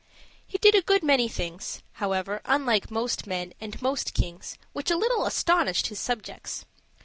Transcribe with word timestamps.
He 0.47 0.57
did 0.57 0.73
a 0.73 0.81
good 0.81 1.03
many 1.03 1.27
things, 1.27 1.83
however, 2.01 2.41
unlike 2.45 2.89
most 2.89 3.27
men 3.27 3.53
and 3.61 3.79
most 3.83 4.15
kings, 4.15 4.57
which 4.73 4.89
a 4.89 4.97
little 4.97 5.27
astonished 5.27 5.85
his 5.89 5.99
subjects. 5.99 6.65